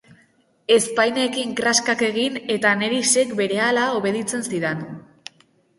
Ezpainekin 0.75 1.51
kraskak 1.61 2.01
egin 2.09 2.41
eta 2.57 2.73
Anerisek 2.79 3.39
berehala 3.43 3.87
obeditzen 4.01 4.49
zidan. 4.53 4.87